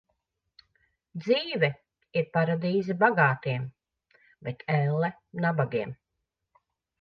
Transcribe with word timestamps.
Dzīve 1.25 1.67
ir 2.21 2.25
paradīze 2.37 2.95
bagātiem, 3.03 3.69
bet 4.49 4.65
elle 4.79 5.13
nabagiem. 5.45 5.95